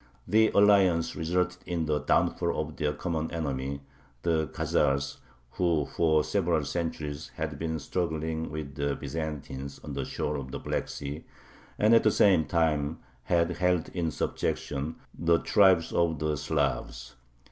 The 0.27 0.49
alliance 0.55 1.15
resulted 1.15 1.61
in 1.67 1.85
the 1.85 1.99
downfall 1.99 2.59
of 2.59 2.77
their 2.77 2.91
common 2.91 3.29
enemy, 3.29 3.81
the 4.23 4.47
Khazars, 4.47 5.17
who, 5.51 5.85
for 5.85 6.23
several 6.23 6.65
centuries, 6.65 7.29
had 7.35 7.59
been 7.59 7.77
struggling 7.77 8.49
with 8.49 8.73
the 8.73 8.95
Byzantines 8.95 9.77
on 9.83 9.93
the 9.93 10.03
shores 10.03 10.39
of 10.39 10.49
the 10.51 10.57
Black 10.59 10.89
Sea, 10.89 11.23
and 11.77 11.93
at 11.93 12.01
the 12.01 12.09
same 12.09 12.45
time 12.45 12.97
had 13.25 13.51
held 13.57 13.89
in 13.89 14.09
subjection 14.09 14.95
the 15.13 15.37
tribes 15.37 15.93
of 15.93 16.17
the 16.17 16.35
Slavs. 16.35 17.13